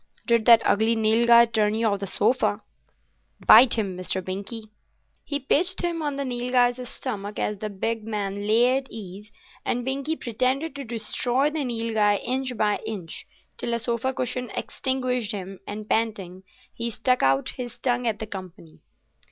Did 0.25 0.45
that 0.45 0.63
ugly 0.65 0.95
Nilghai 0.95 1.45
turn 1.53 1.75
you 1.75 1.85
off 1.85 1.99
the 1.99 2.07
sofa? 2.07 2.63
Bite 3.45 3.75
him, 3.75 3.95
Mr. 3.95 4.19
Binkie." 4.19 4.71
He 5.23 5.39
pitched 5.39 5.83
him 5.83 6.01
on 6.01 6.15
the 6.15 6.25
Nilghai's 6.25 6.89
stomach, 6.89 7.37
as 7.37 7.59
the 7.59 7.69
big 7.69 8.07
man 8.07 8.47
lay 8.47 8.77
at 8.79 8.87
ease, 8.89 9.31
and 9.63 9.85
Binkie 9.85 10.15
pretended 10.19 10.73
to 10.75 10.83
destroy 10.83 11.51
the 11.51 11.63
Nilghai 11.63 12.15
inch 12.25 12.57
by 12.57 12.79
inch, 12.83 13.27
till 13.57 13.75
a 13.75 13.77
sofa 13.77 14.11
cushion 14.11 14.49
extinguished 14.55 15.33
him, 15.33 15.59
and 15.67 15.87
panting 15.87 16.45
he 16.73 16.89
stuck 16.89 17.21
out 17.21 17.49
his 17.49 17.77
tongue 17.77 18.07
at 18.07 18.17
the 18.17 18.25
company. 18.25 18.79